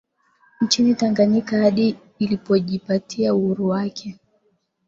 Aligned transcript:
Nchini 0.61 0.95
Tanganyika 0.95 1.57
hadi 1.57 1.95
ilipojipatia 2.19 3.33
uhuru 3.35 3.67
wake 3.67 4.19